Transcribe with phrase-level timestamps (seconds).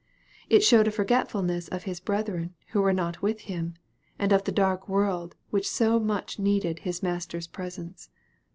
[0.49, 3.75] It showed a forgetful ness of his brethen, who were not with him,
[4.17, 8.09] and of the dark world which so much needed his Master's presence.